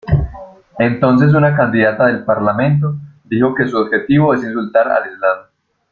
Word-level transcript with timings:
Entonces 0.79 1.31
una 1.35 1.55
candidata 1.55 2.07
del 2.07 2.25
parlamento 2.25 2.95
dijo 3.23 3.53
que 3.53 3.67
"Su 3.67 3.77
objetivo 3.77 4.33
es 4.33 4.43
insultar 4.43 4.87
al 4.89 5.11
Islam". 5.13 5.37